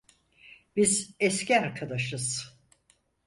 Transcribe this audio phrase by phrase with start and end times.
[0.75, 2.57] Biz eski arkadaşız.